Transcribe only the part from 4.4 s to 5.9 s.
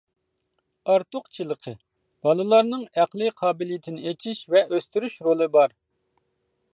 ۋە ئۆستۈرۈش رولى بار.